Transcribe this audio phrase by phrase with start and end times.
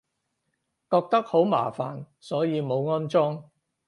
[0.89, 3.51] 覺得好麻煩，所以冇安裝